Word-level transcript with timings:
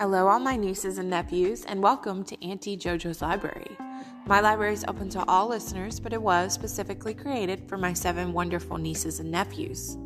Hello, 0.00 0.28
all 0.28 0.38
my 0.40 0.56
nieces 0.56 0.96
and 0.96 1.10
nephews, 1.10 1.62
and 1.66 1.82
welcome 1.82 2.24
to 2.24 2.42
Auntie 2.42 2.74
JoJo's 2.74 3.20
Library. 3.20 3.76
My 4.24 4.40
library 4.40 4.72
is 4.72 4.82
open 4.88 5.10
to 5.10 5.22
all 5.28 5.46
listeners, 5.46 6.00
but 6.00 6.14
it 6.14 6.22
was 6.22 6.54
specifically 6.54 7.12
created 7.12 7.68
for 7.68 7.76
my 7.76 7.92
seven 7.92 8.32
wonderful 8.32 8.78
nieces 8.78 9.20
and 9.20 9.30
nephews. 9.30 9.98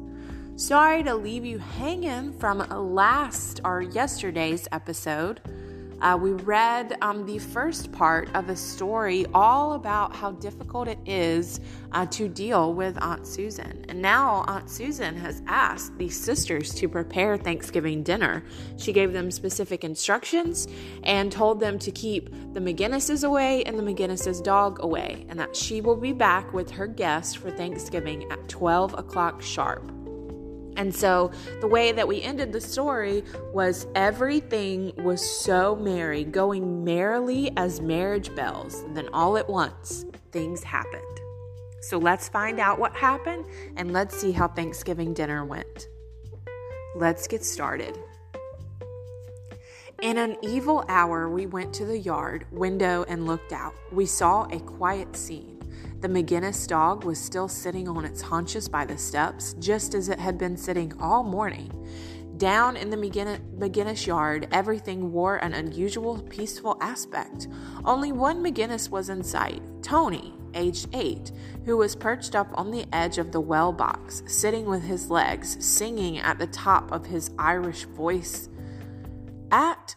Sorry 0.57 1.05
to 1.05 1.15
leave 1.15 1.45
you 1.45 1.59
hanging 1.59 2.33
from 2.33 2.59
last 2.69 3.61
or 3.65 3.83
yesterday's 3.83 4.67
episode. 4.73 5.41
Uh, 6.05 6.19
we 6.21 6.33
read 6.33 6.99
um, 7.01 7.25
the 7.25 7.39
first 7.39 7.91
part 7.91 8.29
of 8.35 8.51
a 8.51 8.57
story 8.57 9.25
all 9.33 9.73
about 9.73 10.15
how 10.15 10.33
difficult 10.33 10.87
it 10.87 10.99
is 11.07 11.61
uh, 11.93 12.05
to 12.05 12.29
deal 12.29 12.75
with 12.75 13.03
Aunt 13.03 13.27
Susan. 13.27 13.87
And 13.89 14.03
now 14.03 14.45
Aunt 14.47 14.69
Susan 14.69 15.17
has 15.17 15.41
asked 15.47 15.97
the 15.97 16.11
sisters 16.11 16.75
to 16.75 16.91
prepare 16.91 17.39
Thanksgiving 17.39 18.03
dinner. 18.03 18.45
She 18.77 18.93
gave 18.93 19.15
them 19.15 19.31
specific 19.31 19.83
instructions 19.83 20.69
and 21.05 21.33
told 21.33 21.59
them 21.59 21.79
to 21.79 21.91
keep 21.91 22.29
the 22.53 22.61
McGinnises 22.61 23.27
away 23.27 23.65
and 23.65 23.79
the 23.79 23.83
McGinnises 23.83 24.45
dog 24.45 24.85
away, 24.85 25.25
and 25.31 25.41
that 25.41 25.57
she 25.57 25.81
will 25.81 25.97
be 25.97 26.13
back 26.13 26.53
with 26.53 26.71
her 26.73 26.87
guest 26.87 27.39
for 27.39 27.51
Thanksgiving 27.51 28.31
at 28.31 28.47
12 28.51 28.93
o'clock 28.99 29.41
sharp. 29.41 29.94
And 30.77 30.95
so 30.95 31.31
the 31.61 31.69
way 31.69 31.93
that 31.93 32.07
we 32.07 32.23
ended 32.23 32.53
the 32.53 32.61
story 32.61 33.25
was 33.53 33.87
everything 33.95 34.93
was 34.97 35.23
so 35.23 35.77
merry, 35.77 36.25
going 36.25 36.85
merrily 36.85 37.53
as 37.57 37.81
marriage 37.81 38.35
bells. 38.35 38.81
And 38.81 38.97
then 38.97 39.09
all 39.13 39.37
at 39.37 39.49
once, 39.49 40.05
things 40.33 40.63
happened. 40.63 41.03
So 41.81 41.99
let's 41.99 42.29
find 42.29 42.59
out 42.59 42.79
what 42.79 42.95
happened 42.95 43.45
and 43.77 43.93
let's 43.93 44.17
see 44.17 44.33
how 44.33 44.49
Thanksgiving 44.49 45.13
dinner 45.13 45.45
went. 45.45 45.89
Let's 46.97 47.27
get 47.27 47.45
started. 47.45 47.99
In 50.03 50.19
an 50.19 50.37
evil 50.43 50.85
hour, 50.89 51.29
we 51.29 51.47
went 51.47 51.73
to 51.75 51.85
the 51.85 51.99
yard 51.99 52.47
window 52.51 53.05
and 53.07 53.27
looked 53.27 53.53
out. 53.53 53.75
We 53.93 54.07
saw 54.07 54.45
a 54.51 54.59
quiet 54.61 55.15
scene. 55.15 55.54
The 56.05 56.11
McGinnis 56.11 56.69
dog 56.69 57.05
was 57.05 57.19
still 57.19 57.49
sitting 57.49 57.89
on 57.89 58.05
its 58.05 58.21
haunches 58.21 58.69
by 58.69 58.85
the 58.85 58.99
steps, 58.99 59.55
just 59.55 59.95
as 59.95 60.11
it 60.11 60.19
had 60.19 60.37
been 60.37 60.55
sitting 60.55 60.93
all 61.01 61.23
morning. 61.23 61.73
Down 62.37 62.77
in 62.77 62.91
the 62.91 62.97
McGinnis 62.99 64.07
yard, 64.07 64.47
everything 64.53 65.13
wore 65.13 65.37
an 65.37 65.55
unusual, 65.55 66.21
peaceful 66.29 66.77
aspect. 66.83 67.49
Only 67.87 68.13
one 68.13 68.45
McGinnis 68.45 68.91
was 68.91 69.09
in 69.09 69.25
sight 69.25 69.63
Tony, 69.81 70.35
aged 70.53 70.89
eight, 70.93 71.33
who 71.65 71.79
was 71.79 71.97
perched 71.97 72.35
up 72.35 72.51
on 72.53 72.71
the 72.71 72.85
edge 72.93 73.17
of 73.17 73.33
the 73.33 73.41
well 73.41 73.73
box, 73.73 74.23
sitting 74.27 74.67
with 74.67 74.83
his 74.83 75.09
legs, 75.09 75.57
singing 75.65 76.19
at 76.19 76.39
the 76.39 76.49
top 76.49 76.93
of 76.93 77.07
his 77.07 77.31
Irish 77.39 77.85
voice. 77.85 78.51
At 79.51 79.97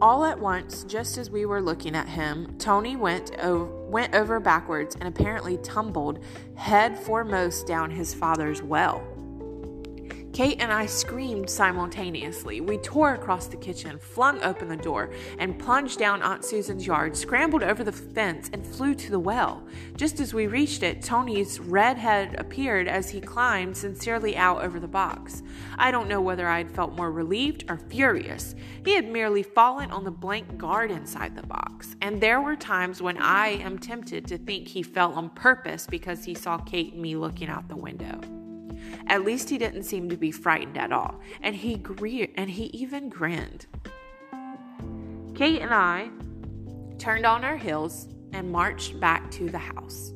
all 0.00 0.24
at 0.24 0.38
once, 0.38 0.84
just 0.84 1.18
as 1.18 1.30
we 1.30 1.44
were 1.44 1.60
looking 1.60 1.96
at 1.96 2.08
him, 2.08 2.54
Tony 2.58 2.96
went 2.96 3.36
over, 3.38 3.64
went 3.88 4.14
over 4.14 4.38
backwards 4.38 4.94
and 4.94 5.08
apparently 5.08 5.56
tumbled 5.58 6.20
head 6.54 6.98
foremost 6.98 7.66
down 7.66 7.90
his 7.90 8.14
father's 8.14 8.62
well. 8.62 9.02
Kate 10.38 10.62
and 10.62 10.72
I 10.72 10.86
screamed 10.86 11.50
simultaneously. 11.50 12.60
We 12.60 12.78
tore 12.78 13.14
across 13.14 13.48
the 13.48 13.56
kitchen, 13.56 13.98
flung 13.98 14.40
open 14.44 14.68
the 14.68 14.76
door, 14.76 15.10
and 15.40 15.58
plunged 15.58 15.98
down 15.98 16.22
Aunt 16.22 16.44
Susan's 16.44 16.86
yard, 16.86 17.16
scrambled 17.16 17.64
over 17.64 17.82
the 17.82 17.90
fence, 17.90 18.48
and 18.52 18.64
flew 18.64 18.94
to 18.94 19.10
the 19.10 19.18
well. 19.18 19.66
Just 19.96 20.20
as 20.20 20.32
we 20.32 20.46
reached 20.46 20.84
it, 20.84 21.02
Tony's 21.02 21.58
red 21.58 21.98
head 21.98 22.36
appeared 22.38 22.86
as 22.86 23.10
he 23.10 23.20
climbed 23.20 23.76
sincerely 23.76 24.36
out 24.36 24.62
over 24.62 24.78
the 24.78 24.86
box. 24.86 25.42
I 25.76 25.90
don't 25.90 26.06
know 26.08 26.20
whether 26.20 26.46
I 26.46 26.58
had 26.58 26.70
felt 26.70 26.94
more 26.94 27.10
relieved 27.10 27.64
or 27.68 27.76
furious. 27.76 28.54
He 28.84 28.94
had 28.94 29.10
merely 29.10 29.42
fallen 29.42 29.90
on 29.90 30.04
the 30.04 30.12
blank 30.12 30.56
guard 30.56 30.92
inside 30.92 31.34
the 31.34 31.48
box, 31.48 31.96
and 32.00 32.20
there 32.20 32.40
were 32.40 32.54
times 32.54 33.02
when 33.02 33.18
I 33.18 33.48
am 33.48 33.76
tempted 33.76 34.28
to 34.28 34.38
think 34.38 34.68
he 34.68 34.84
fell 34.84 35.14
on 35.14 35.30
purpose 35.30 35.88
because 35.88 36.24
he 36.24 36.34
saw 36.34 36.58
Kate 36.58 36.92
and 36.92 37.02
me 37.02 37.16
looking 37.16 37.48
out 37.48 37.66
the 37.66 37.74
window. 37.74 38.37
At 39.06 39.24
least 39.24 39.50
he 39.50 39.58
didn't 39.58 39.84
seem 39.84 40.08
to 40.10 40.16
be 40.16 40.30
frightened 40.30 40.78
at 40.78 40.92
all, 40.92 41.20
and 41.40 41.56
he 41.56 41.76
gre- 41.76 42.32
and 42.36 42.50
he 42.50 42.64
even 42.66 43.08
grinned. 43.08 43.66
Kate 45.34 45.60
and 45.60 45.72
I 45.72 46.10
turned 46.98 47.24
on 47.24 47.44
our 47.44 47.56
heels 47.56 48.08
and 48.32 48.50
marched 48.50 48.98
back 49.00 49.30
to 49.32 49.48
the 49.48 49.58
house. 49.58 50.12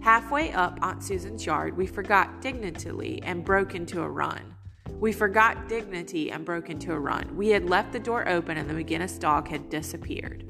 Halfway 0.00 0.52
up 0.52 0.78
Aunt 0.82 1.02
Susan's 1.02 1.44
yard, 1.44 1.76
we 1.76 1.86
forgot 1.86 2.40
dignity 2.40 3.20
and 3.22 3.44
broke 3.44 3.74
into 3.74 4.02
a 4.02 4.08
run. 4.08 4.56
We 4.98 5.12
forgot 5.12 5.68
dignity 5.68 6.30
and 6.30 6.44
broke 6.44 6.68
into 6.68 6.92
a 6.92 6.98
run. 6.98 7.36
We 7.36 7.48
had 7.48 7.68
left 7.68 7.92
the 7.92 8.00
door 8.00 8.28
open 8.28 8.56
and 8.56 8.68
the 8.68 8.74
McGinnis 8.74 9.18
dog 9.18 9.48
had 9.48 9.70
disappeared. 9.70 10.48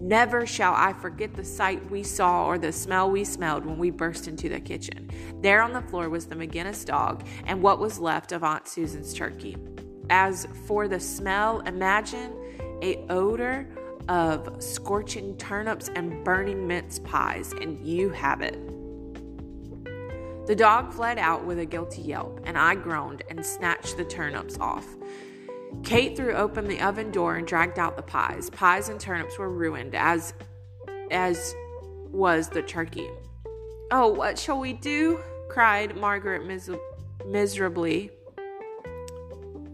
Never 0.00 0.46
shall 0.46 0.74
I 0.74 0.92
forget 0.92 1.34
the 1.34 1.44
sight 1.44 1.90
we 1.90 2.04
saw 2.04 2.46
or 2.46 2.58
the 2.58 2.72
smell 2.72 3.10
we 3.10 3.24
smelled 3.24 3.66
when 3.66 3.78
we 3.78 3.90
burst 3.90 4.28
into 4.28 4.48
the 4.48 4.60
kitchen. 4.60 5.10
There 5.40 5.62
on 5.62 5.72
the 5.72 5.82
floor 5.82 6.08
was 6.08 6.26
the 6.26 6.36
McGinnis 6.36 6.84
dog 6.84 7.26
and 7.46 7.60
what 7.60 7.80
was 7.80 7.98
left 7.98 8.30
of 8.30 8.44
Aunt 8.44 8.68
Susan's 8.68 9.12
turkey. 9.12 9.56
As 10.10 10.46
for 10.66 10.86
the 10.86 11.00
smell, 11.00 11.60
imagine 11.60 12.32
a 12.82 13.04
odor 13.10 13.68
of 14.08 14.62
scorching 14.62 15.36
turnips 15.36 15.90
and 15.94 16.24
burning 16.24 16.66
mince 16.66 16.98
pies, 17.00 17.52
and 17.60 17.84
you 17.84 18.08
have 18.10 18.40
it. 18.40 18.58
The 20.48 20.56
dog 20.56 20.94
fled 20.94 21.18
out 21.18 21.44
with 21.44 21.58
a 21.58 21.66
guilty 21.66 22.00
yelp, 22.00 22.40
and 22.44 22.56
I 22.56 22.74
groaned 22.74 23.22
and 23.28 23.44
snatched 23.44 23.98
the 23.98 24.04
turnips 24.04 24.56
off. 24.58 24.86
Kate 25.84 26.16
threw 26.16 26.32
open 26.32 26.66
the 26.66 26.80
oven 26.80 27.10
door 27.10 27.36
and 27.36 27.46
dragged 27.46 27.78
out 27.78 27.96
the 27.96 28.02
pies. 28.02 28.48
Pies 28.48 28.88
and 28.88 28.98
turnips 28.98 29.38
were 29.38 29.50
ruined, 29.50 29.94
as 29.94 30.32
as 31.10 31.54
was 32.10 32.48
the 32.48 32.62
turkey. 32.62 33.10
Oh, 33.90 34.08
what 34.08 34.38
shall 34.38 34.58
we 34.58 34.72
do? 34.72 35.20
cried 35.50 35.98
Margaret 35.98 36.46
mis- 36.46 36.70
miserably. 37.26 38.10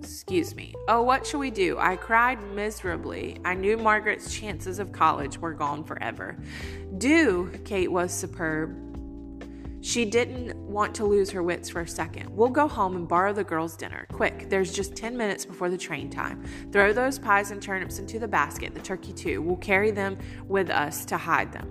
Excuse 0.00 0.56
me. 0.56 0.74
Oh, 0.88 1.04
what 1.04 1.24
shall 1.24 1.38
we 1.38 1.52
do? 1.52 1.78
I 1.78 1.94
cried 1.94 2.42
miserably. 2.52 3.38
I 3.44 3.54
knew 3.54 3.76
Margaret's 3.76 4.34
chances 4.34 4.80
of 4.80 4.90
college 4.90 5.38
were 5.38 5.54
gone 5.54 5.84
forever. 5.84 6.36
Do, 6.98 7.52
Kate 7.64 7.92
was 7.92 8.12
superb. 8.12 8.83
She 9.84 10.06
didn't 10.06 10.56
want 10.56 10.94
to 10.94 11.04
lose 11.04 11.28
her 11.32 11.42
wits 11.42 11.68
for 11.68 11.82
a 11.82 11.86
second. 11.86 12.34
We'll 12.34 12.48
go 12.48 12.66
home 12.66 12.96
and 12.96 13.06
borrow 13.06 13.34
the 13.34 13.44
girls' 13.44 13.76
dinner. 13.76 14.06
Quick, 14.10 14.48
there's 14.48 14.72
just 14.72 14.96
10 14.96 15.14
minutes 15.14 15.44
before 15.44 15.68
the 15.68 15.76
train 15.76 16.08
time. 16.08 16.42
Throw 16.72 16.94
those 16.94 17.18
pies 17.18 17.50
and 17.50 17.60
turnips 17.60 17.98
into 17.98 18.18
the 18.18 18.26
basket, 18.26 18.72
the 18.72 18.80
turkey 18.80 19.12
too. 19.12 19.42
We'll 19.42 19.58
carry 19.58 19.90
them 19.90 20.16
with 20.48 20.70
us 20.70 21.04
to 21.04 21.18
hide 21.18 21.52
them. 21.52 21.68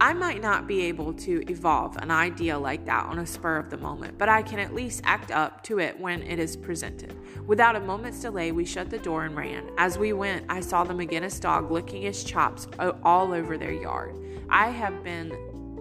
I 0.00 0.12
might 0.14 0.42
not 0.42 0.66
be 0.66 0.82
able 0.86 1.12
to 1.12 1.48
evolve 1.48 1.96
an 1.98 2.10
idea 2.10 2.58
like 2.58 2.84
that 2.86 3.06
on 3.06 3.20
a 3.20 3.26
spur 3.26 3.56
of 3.56 3.70
the 3.70 3.76
moment, 3.76 4.18
but 4.18 4.28
I 4.28 4.42
can 4.42 4.58
at 4.58 4.74
least 4.74 5.02
act 5.04 5.30
up 5.30 5.62
to 5.64 5.78
it 5.78 5.98
when 6.00 6.22
it 6.22 6.40
is 6.40 6.56
presented. 6.56 7.14
Without 7.46 7.76
a 7.76 7.80
moment's 7.80 8.20
delay, 8.20 8.50
we 8.50 8.64
shut 8.64 8.90
the 8.90 8.98
door 8.98 9.26
and 9.26 9.36
ran. 9.36 9.70
As 9.78 9.96
we 9.96 10.12
went, 10.12 10.44
I 10.48 10.58
saw 10.58 10.82
the 10.82 10.94
McGinnis 10.94 11.40
dog 11.40 11.70
licking 11.70 12.02
his 12.02 12.24
chops 12.24 12.66
all 13.04 13.32
over 13.32 13.56
their 13.56 13.72
yard. 13.72 14.16
I 14.48 14.70
have 14.70 15.04
been 15.04 15.30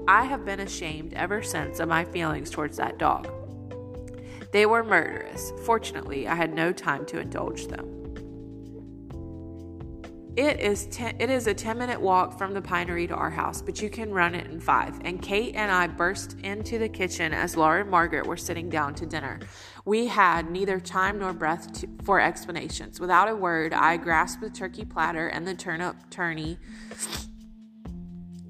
I 0.10 0.24
have 0.24 0.44
been 0.44 0.62
ashamed 0.62 1.14
ever 1.14 1.44
since 1.44 1.80
of 1.80 1.88
my 1.88 2.04
feelings 2.04 2.50
towards 2.50 2.78
that 2.78 2.98
dog. 2.98 3.28
They 4.52 4.66
were 4.66 4.84
murderous. 4.84 5.54
Fortunately, 5.66 6.28
I 6.28 6.34
had 6.34 6.52
no 6.52 6.74
time 6.74 7.06
to 7.06 7.20
indulge 7.20 7.68
them. 7.68 7.86
It 10.36 10.60
is 10.60 10.88
ten, 10.88 11.16
it 11.20 11.30
is 11.30 11.46
a 11.46 11.54
10 11.54 11.78
minute 11.78 12.02
walk 12.02 12.40
from 12.40 12.56
the 12.56 12.62
pinery 12.62 13.06
to 13.06 13.14
our 13.14 13.30
house, 13.30 13.62
but 13.62 13.84
you 13.84 13.92
can 13.92 14.12
run 14.12 14.34
it 14.34 14.48
in 14.48 14.60
five. 14.60 15.00
And 15.06 15.22
Kate 15.22 15.54
and 15.56 15.72
I 15.72 15.86
burst 15.86 16.38
into 16.40 16.80
the 16.80 16.90
kitchen 16.90 17.32
as 17.32 17.56
Laura 17.56 17.82
and 17.82 17.92
Margaret 17.92 18.26
were 18.26 18.36
sitting 18.36 18.68
down 18.68 18.96
to 18.96 19.06
dinner. 19.06 19.40
We 19.86 20.08
had 20.08 20.50
neither 20.50 20.80
time 20.80 21.20
nor 21.20 21.34
breath 21.34 21.72
to, 21.82 21.90
for 22.04 22.20
explanations. 22.20 23.00
Without 23.00 23.30
a 23.30 23.36
word, 23.36 23.74
I 23.74 23.98
grasped 23.98 24.42
the 24.42 24.50
turkey 24.50 24.86
platter 24.86 25.28
and 25.28 25.48
the 25.48 25.54
turnip 25.54 25.98
tourney. 26.10 26.58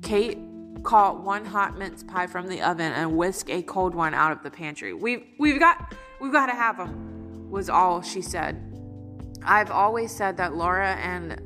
Kate 0.01 0.37
caught 0.83 1.23
one 1.23 1.45
hot 1.45 1.77
mince 1.77 2.03
pie 2.03 2.27
from 2.27 2.47
the 2.47 2.61
oven 2.61 2.91
and 2.91 3.17
whisk 3.17 3.49
a 3.49 3.61
cold 3.61 3.95
one 3.95 4.13
out 4.13 4.31
of 4.31 4.43
the 4.43 4.51
pantry. 4.51 4.93
We've 4.93 5.25
we've 5.37 5.59
got 5.59 5.93
we've 6.19 6.31
got 6.31 6.47
to 6.47 6.53
have 6.55 6.77
them. 6.77 7.49
Was 7.49 7.69
all 7.69 8.01
she 8.01 8.21
said. 8.21 8.65
I've 9.43 9.71
always 9.71 10.11
said 10.11 10.37
that 10.37 10.55
Laura 10.55 10.95
and 10.95 11.41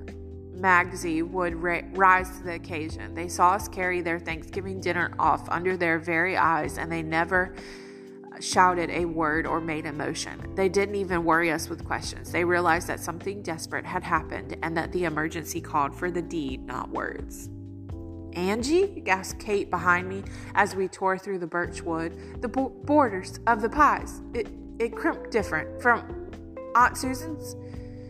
Magsy 0.55 1.21
would 1.27 1.55
ra- 1.55 1.81
rise 1.91 2.37
to 2.37 2.43
the 2.43 2.53
occasion. 2.53 3.13
They 3.13 3.27
saw 3.27 3.51
us 3.51 3.67
carry 3.67 4.01
their 4.01 4.19
Thanksgiving 4.19 4.79
dinner 4.79 5.13
off 5.19 5.47
under 5.49 5.77
their 5.77 5.99
very 5.99 6.35
eyes, 6.37 6.77
and 6.77 6.91
they 6.91 7.03
never 7.03 7.55
shouted 8.39 8.89
a 8.89 9.05
word 9.05 9.45
or 9.45 9.61
made 9.61 9.85
a 9.85 9.93
motion. 9.93 10.53
They 10.55 10.69
didn't 10.69 10.95
even 10.95 11.23
worry 11.23 11.51
us 11.51 11.69
with 11.69 11.85
questions. 11.85 12.31
They 12.31 12.43
realized 12.43 12.87
that 12.87 12.99
something 12.99 13.41
desperate 13.41 13.85
had 13.85 14.03
happened 14.03 14.57
and 14.63 14.75
that 14.75 14.91
the 14.91 15.05
emergency 15.05 15.61
called 15.61 15.95
for 15.95 16.09
the 16.09 16.21
deed, 16.21 16.65
not 16.65 16.89
words. 16.89 17.49
Angie? 18.33 19.01
gasped 19.03 19.39
Kate 19.39 19.69
behind 19.69 20.07
me 20.07 20.23
as 20.55 20.75
we 20.75 20.87
tore 20.87 21.17
through 21.17 21.39
the 21.39 21.47
birch 21.47 21.81
wood. 21.81 22.41
The 22.41 22.47
bo- 22.47 22.69
borders 22.69 23.39
of 23.47 23.61
the 23.61 23.69
pies. 23.69 24.21
It, 24.33 24.47
it 24.79 24.95
crimped 24.95 25.31
different 25.31 25.81
from 25.81 26.29
Aunt 26.75 26.97
Susan's. 26.97 27.55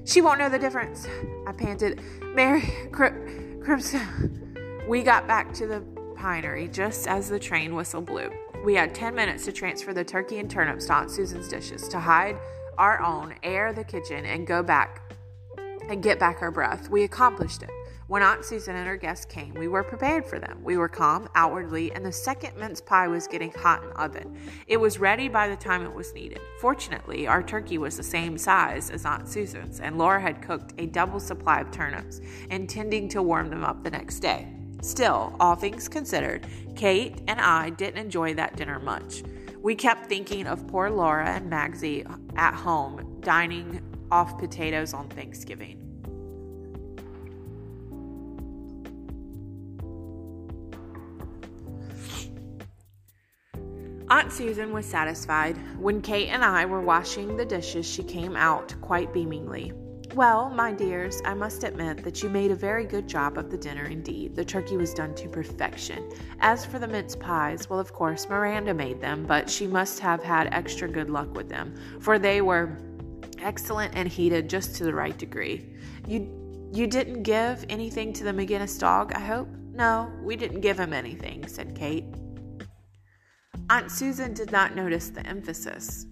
She 0.06 0.22
won't 0.22 0.40
know 0.40 0.50
the 0.50 0.60
difference. 0.60 1.08
I 1.48 1.52
panted. 1.52 2.02
Mary, 2.34 2.64
Crimson. 2.92 4.02
We 4.88 5.02
got 5.02 5.28
back 5.28 5.54
to 5.54 5.68
the 5.68 5.82
pinery 6.16 6.68
just 6.68 7.08
as 7.08 7.30
the 7.30 7.40
train 7.40 7.76
whistle 7.76 8.02
blew. 8.02 8.30
We 8.64 8.76
had 8.76 8.94
10 8.96 9.16
minutes 9.16 9.46
to 9.46 9.52
transfer 9.52 9.94
the 9.94 10.04
turkey 10.04 10.40
and 10.40 10.50
turnips 10.50 10.86
to 10.88 10.94
Aunt 10.94 11.12
Susan's 11.12 11.48
dishes, 11.48 11.88
to 11.90 12.00
hide 12.00 12.38
our 12.78 13.02
own, 13.02 13.36
air 13.44 13.74
the 13.74 13.84
kitchen, 13.84 14.26
and 14.26 14.48
go 14.48 14.64
back 14.64 15.14
and 15.90 16.02
get 16.02 16.20
back 16.20 16.42
our 16.42 16.52
breath. 16.52 16.90
We 16.90 17.04
accomplished 17.04 17.64
it. 17.64 17.70
When 18.14 18.22
Aunt 18.22 18.46
Susan 18.46 18.76
and 18.76 18.86
her 18.86 18.96
guests 18.96 19.26
came, 19.26 19.56
we 19.56 19.68
were 19.68 19.82
prepared 19.82 20.24
for 20.24 20.38
them. 20.38 20.60
We 20.64 20.78
were 20.78 20.88
calm 20.88 21.28
outwardly, 21.34 21.92
and 21.94 22.06
the 22.06 22.12
second 22.12 22.56
mince 22.56 22.80
pie 22.80 23.08
was 23.08 23.26
getting 23.26 23.52
hot 23.52 23.82
in 23.82 23.90
the 23.90 24.00
oven. 24.00 24.38
It 24.68 24.78
was 24.78 25.00
ready 25.00 25.28
by 25.28 25.48
the 25.48 25.56
time 25.56 25.84
it 25.84 25.92
was 25.92 26.14
needed. 26.14 26.40
Fortunately, 26.60 27.26
our 27.26 27.42
turkey 27.42 27.80
was 27.80 27.98
the 27.98 28.04
same 28.04 28.38
size 28.38 28.92
as 28.92 29.04
Aunt 29.04 29.28
Susan's, 29.28 29.80
and 29.80 29.98
Laura 29.98 30.22
had 30.22 30.44
cooked 30.44 30.76
a 30.78 30.86
double 30.86 31.20
supply 31.20 31.60
of 31.60 31.72
turnips, 31.72 32.22
intending 32.52 33.10
to 33.10 33.24
warm 33.24 33.50
them 33.50 33.64
up 33.64 33.84
the 33.84 33.90
next 33.90 34.20
day. 34.20 34.48
Still, 34.84 35.36
all 35.40 35.56
things 35.56 35.88
considered, 35.88 36.46
Kate 36.76 37.20
and 37.28 37.42
I 37.42 37.72
didn't 37.72 37.98
enjoy 37.98 38.36
that 38.36 38.56
dinner 38.56 38.80
much. 38.80 39.24
We 39.60 39.74
kept 39.74 40.06
thinking 40.06 40.46
of 40.46 40.68
poor 40.68 40.92
Laura 40.92 41.28
and 41.28 41.52
Magsy 41.52 42.06
at 42.36 42.54
home, 42.54 43.18
dining 43.22 43.82
off 44.12 44.38
potatoes 44.38 44.94
on 44.94 45.10
Thanksgiving. 45.10 45.83
Aunt 54.14 54.32
Susan 54.32 54.72
was 54.72 54.86
satisfied. 54.86 55.58
When 55.80 56.00
Kate 56.00 56.30
and 56.30 56.46
I 56.46 56.66
were 56.66 56.82
washing 56.82 57.36
the 57.36 57.44
dishes, 57.44 57.84
she 57.84 58.04
came 58.04 58.36
out 58.36 58.76
quite 58.80 59.12
beamingly. 59.12 59.74
Well, 60.14 60.52
my 60.52 60.72
dears, 60.72 61.20
I 61.26 61.34
must 61.34 61.64
admit 61.64 62.04
that 62.04 62.22
you 62.22 62.30
made 62.30 62.52
a 62.52 62.56
very 62.56 62.86
good 62.86 63.08
job 63.08 63.40
of 63.40 63.50
the 63.50 63.58
dinner 63.58 63.86
indeed. 63.86 64.36
The 64.36 64.46
turkey 64.46 64.78
was 64.78 64.94
done 64.94 65.16
to 65.16 65.28
perfection. 65.28 66.12
As 66.42 66.64
for 66.64 66.78
the 66.78 66.88
mince 66.88 67.16
pies, 67.16 67.72
well, 67.72 67.80
of 67.80 67.92
course, 67.92 68.30
Miranda 68.30 68.72
made 68.72 69.02
them, 69.02 69.26
but 69.26 69.50
she 69.50 69.66
must 69.66 69.98
have 70.02 70.22
had 70.22 70.48
extra 70.54 70.88
good 70.88 71.10
luck 71.10 71.36
with 71.36 71.50
them, 71.50 71.74
for 72.00 72.20
they 72.20 72.42
were 72.42 72.78
excellent 73.40 73.96
and 73.96 74.08
heated 74.08 74.48
just 74.48 74.76
to 74.76 74.84
the 74.84 74.94
right 74.94 75.18
degree. 75.18 75.74
You 76.08 76.30
you 76.72 76.86
didn't 76.86 77.24
give 77.24 77.66
anything 77.68 78.14
to 78.14 78.24
the 78.24 78.32
McGinnis 78.32 78.80
dog, 78.80 79.12
I 79.14 79.22
hope? 79.22 79.48
No, 79.74 80.12
we 80.22 80.36
didn't 80.36 80.62
give 80.62 80.80
him 80.80 80.94
anything, 80.94 81.48
said 81.48 81.74
Kate. 81.74 82.06
Aunt 83.74 83.90
Susan 83.90 84.36
did 84.36 84.52
not 84.52 84.76
notice 84.76 85.10
the 85.10 85.26
emphasis. 85.26 86.06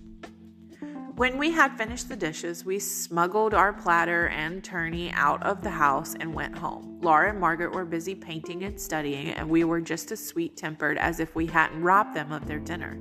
When 1.16 1.38
we 1.38 1.52
had 1.52 1.78
finished 1.78 2.10
the 2.10 2.16
dishes, 2.16 2.66
we 2.66 2.80
smuggled 2.80 3.54
our 3.54 3.72
platter 3.72 4.30
and 4.30 4.64
turney 4.64 5.12
out 5.12 5.44
of 5.44 5.62
the 5.62 5.70
house 5.70 6.16
and 6.20 6.34
went 6.34 6.58
home. 6.58 6.98
Laura 7.04 7.30
and 7.30 7.40
Margaret 7.40 7.72
were 7.72 7.86
busy 7.86 8.16
painting 8.16 8.64
and 8.64 8.82
studying, 8.82 9.28
and 9.28 9.48
we 9.48 9.64
were 9.64 9.80
just 9.80 10.12
as 10.12 10.26
sweet 10.26 10.58
tempered 10.58 10.98
as 10.98 11.20
if 11.20 11.36
we 11.36 11.46
hadn't 11.46 11.84
robbed 11.84 12.16
them 12.16 12.32
of 12.32 12.48
their 12.48 12.58
dinner. 12.58 12.98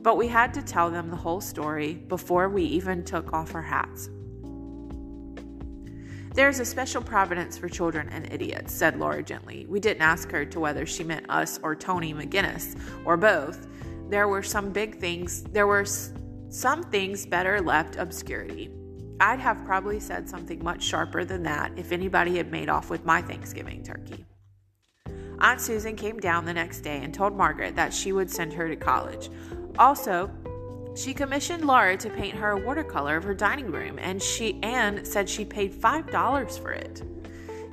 But 0.00 0.16
we 0.16 0.28
had 0.28 0.54
to 0.54 0.62
tell 0.62 0.90
them 0.90 1.10
the 1.10 1.16
whole 1.16 1.42
story 1.42 1.92
before 1.92 2.48
we 2.48 2.62
even 2.62 3.04
took 3.04 3.34
off 3.34 3.54
our 3.54 3.60
hats. 3.60 4.08
There's 6.32 6.58
a 6.58 6.64
special 6.64 7.02
providence 7.02 7.58
for 7.58 7.68
children 7.68 8.08
and 8.08 8.32
idiots, 8.32 8.72
said 8.72 8.98
Laura 8.98 9.22
gently. 9.22 9.66
We 9.68 9.78
didn't 9.78 10.00
ask 10.00 10.30
her 10.30 10.46
to 10.46 10.58
whether 10.58 10.86
she 10.86 11.04
meant 11.04 11.26
us 11.28 11.60
or 11.62 11.74
Tony 11.76 12.14
McGinnis, 12.14 12.80
or 13.04 13.18
both. 13.18 13.66
There 14.10 14.26
were 14.26 14.42
some 14.42 14.72
big 14.72 14.98
things, 14.98 15.44
there 15.44 15.68
were 15.68 15.84
some 16.48 16.82
things 16.82 17.24
better 17.24 17.60
left 17.60 17.94
obscurity. 17.94 18.68
I'd 19.20 19.38
have 19.38 19.64
probably 19.64 20.00
said 20.00 20.28
something 20.28 20.64
much 20.64 20.82
sharper 20.82 21.24
than 21.24 21.44
that 21.44 21.70
if 21.76 21.92
anybody 21.92 22.36
had 22.36 22.50
made 22.50 22.68
off 22.68 22.90
with 22.90 23.04
my 23.04 23.22
Thanksgiving 23.22 23.84
turkey. 23.84 24.24
Aunt 25.38 25.60
Susan 25.60 25.94
came 25.94 26.18
down 26.18 26.44
the 26.44 26.52
next 26.52 26.80
day 26.80 26.98
and 27.04 27.14
told 27.14 27.36
Margaret 27.36 27.76
that 27.76 27.94
she 27.94 28.10
would 28.10 28.28
send 28.28 28.52
her 28.52 28.68
to 28.68 28.74
college. 28.74 29.30
Also, 29.78 30.28
she 30.96 31.14
commissioned 31.14 31.64
Laura 31.64 31.96
to 31.96 32.10
paint 32.10 32.34
her 32.34 32.50
a 32.50 32.58
watercolor 32.58 33.16
of 33.16 33.22
her 33.22 33.32
dining 33.32 33.70
room 33.70 33.96
and 34.00 34.20
she 34.20 34.58
and 34.64 35.06
said 35.06 35.28
she 35.28 35.44
paid 35.44 35.72
$5 35.72 36.58
for 36.58 36.72
it. 36.72 37.04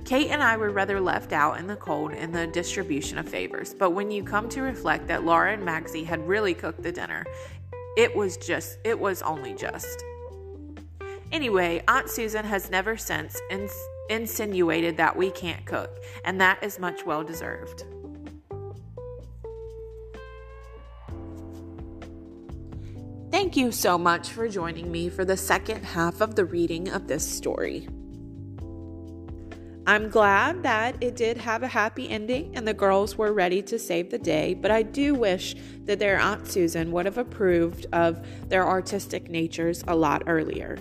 Kate 0.08 0.30
and 0.30 0.42
I 0.42 0.56
were 0.56 0.70
rather 0.70 1.02
left 1.02 1.34
out 1.34 1.60
in 1.60 1.68
the 1.68 1.76
cold 1.76 2.14
in 2.14 2.32
the 2.32 2.48
distribution 2.48 3.18
of 3.18 3.28
favors, 3.28 3.74
but 3.74 3.90
when 3.90 4.10
you 4.10 4.24
come 4.24 4.48
to 4.48 4.62
reflect 4.62 5.06
that 5.08 5.26
Laura 5.26 5.52
and 5.52 5.68
Magsy 5.68 6.06
had 6.06 6.26
really 6.26 6.54
cooked 6.54 6.82
the 6.82 6.94
dinner, 6.94 7.26
it 7.98 8.16
was 8.16 8.38
just, 8.38 8.78
it 8.86 8.98
was 8.98 9.22
only 9.22 9.54
just. 9.54 10.02
Anyway, 11.34 11.84
Aunt 11.90 12.10
Susan 12.10 12.46
has 12.46 12.72
never 12.72 12.96
since 12.96 13.38
ins- 13.52 13.88
insinuated 14.10 14.96
that 14.96 15.14
we 15.14 15.30
can't 15.30 15.66
cook, 15.66 16.02
and 16.24 16.40
that 16.40 16.64
is 16.64 16.80
much 16.80 17.06
well 17.06 17.26
deserved. 17.26 17.84
Thank 23.30 23.58
you 23.58 23.74
so 23.74 23.98
much 23.98 24.30
for 24.30 24.48
joining 24.48 24.90
me 24.90 25.10
for 25.10 25.26
the 25.26 25.36
second 25.36 25.84
half 25.84 26.22
of 26.22 26.36
the 26.36 26.46
reading 26.46 26.88
of 26.88 27.10
this 27.10 27.28
story. 27.28 27.90
I'm 29.88 30.10
glad 30.10 30.64
that 30.64 31.02
it 31.02 31.16
did 31.16 31.38
have 31.38 31.64
a 31.64 31.68
happy 31.70 32.10
ending 32.10 32.52
and 32.58 32.68
the 32.68 32.74
girls 32.74 33.18
were 33.18 33.32
ready 33.32 33.62
to 33.62 33.80
save 33.80 34.10
the 34.10 34.20
day, 34.20 34.54
but 34.54 34.70
I 34.70 34.84
do 34.84 35.16
wish 35.16 35.56
that 35.86 35.98
their 35.98 36.20
Aunt 36.20 36.46
Susan 36.46 36.92
would 36.92 37.06
have 37.06 37.18
approved 37.18 37.86
of 37.94 38.20
their 38.50 38.68
artistic 38.68 39.30
natures 39.30 39.86
a 39.88 39.96
lot 39.96 40.24
earlier. 40.28 40.78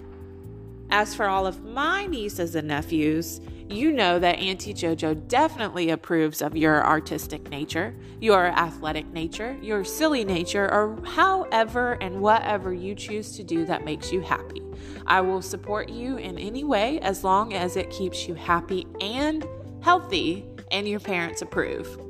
As 0.90 1.14
for 1.14 1.26
all 1.26 1.46
of 1.46 1.64
my 1.64 2.06
nieces 2.06 2.54
and 2.54 2.68
nephews, 2.68 3.40
you 3.68 3.90
know 3.90 4.20
that 4.20 4.38
Auntie 4.38 4.72
JoJo 4.72 5.26
definitely 5.26 5.90
approves 5.90 6.40
of 6.40 6.56
your 6.56 6.86
artistic 6.86 7.50
nature, 7.50 7.96
your 8.20 8.46
athletic 8.46 9.06
nature, 9.08 9.58
your 9.60 9.84
silly 9.84 10.24
nature, 10.24 10.70
or 10.72 10.96
however 11.04 11.94
and 12.00 12.20
whatever 12.20 12.72
you 12.72 12.94
choose 12.94 13.32
to 13.36 13.42
do 13.42 13.64
that 13.66 13.84
makes 13.84 14.12
you 14.12 14.20
happy. 14.20 14.62
I 15.06 15.20
will 15.20 15.42
support 15.42 15.88
you 15.88 16.18
in 16.18 16.38
any 16.38 16.62
way 16.62 17.00
as 17.00 17.24
long 17.24 17.54
as 17.54 17.76
it 17.76 17.90
keeps 17.90 18.28
you 18.28 18.34
happy 18.34 18.86
and 19.00 19.44
healthy 19.82 20.46
and 20.70 20.88
your 20.88 21.00
parents 21.00 21.42
approve. 21.42 22.06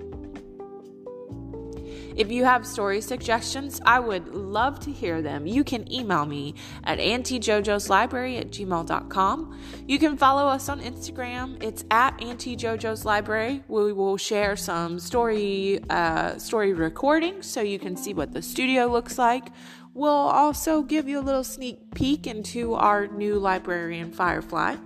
If 2.16 2.32
you 2.32 2.44
have 2.44 2.66
story 2.66 3.00
suggestions, 3.02 3.80
I 3.84 4.00
would 4.00 4.34
love 4.34 4.80
to 4.80 4.90
hear 4.90 5.20
them. 5.20 5.46
You 5.46 5.62
can 5.62 5.90
email 5.92 6.24
me 6.24 6.54
at 6.82 6.98
auntiejojoslibrary 6.98 8.06
library 8.06 8.36
at 8.38 8.50
gmail.com. 8.50 9.58
You 9.86 9.98
can 9.98 10.16
follow 10.16 10.46
us 10.48 10.68
on 10.68 10.80
Instagram. 10.80 11.62
It's 11.62 11.84
at 11.90 12.22
Auntie 12.22 12.56
Jojo's 12.56 13.04
Library. 13.04 13.62
We 13.68 13.92
will 13.92 14.16
share 14.16 14.56
some 14.56 14.98
story 14.98 15.80
uh, 15.90 16.38
story 16.38 16.72
recordings 16.72 17.46
so 17.46 17.60
you 17.60 17.78
can 17.78 17.96
see 17.96 18.14
what 18.14 18.32
the 18.32 18.42
studio 18.42 18.86
looks 18.86 19.18
like. 19.18 19.48
We'll 19.94 20.10
also 20.10 20.82
give 20.82 21.08
you 21.08 21.18
a 21.20 21.24
little 21.24 21.44
sneak 21.44 21.94
peek 21.94 22.26
into 22.26 22.74
our 22.74 23.06
new 23.06 23.38
librarian, 23.38 24.12
Firefly. 24.12 24.76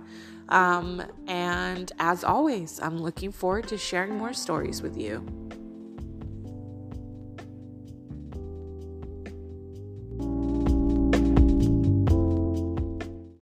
Um, 0.49 1.03
and 1.27 1.91
as 1.99 2.23
always, 2.23 2.79
I'm 2.81 2.97
looking 2.97 3.31
forward 3.31 3.67
to 3.69 3.77
sharing 3.77 4.17
more 4.17 4.33
stories 4.33 4.81
with 4.81 4.97
you. 4.97 5.40